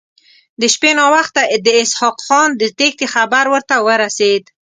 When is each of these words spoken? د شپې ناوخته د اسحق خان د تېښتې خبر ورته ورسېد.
د 0.61 0.63
شپې 0.73 0.91
ناوخته 0.99 1.41
د 1.65 1.67
اسحق 1.81 2.17
خان 2.25 2.49
د 2.61 2.63
تېښتې 2.77 3.07
خبر 3.13 3.45
ورته 3.53 3.75
ورسېد. 3.87 4.43